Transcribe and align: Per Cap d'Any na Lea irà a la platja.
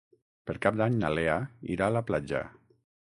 Per 0.49 0.53
Cap 0.63 0.79
d'Any 0.79 0.95
na 1.03 1.11
Lea 1.17 1.35
irà 1.75 1.91
a 1.91 1.95
la 1.99 2.03
platja. 2.09 2.41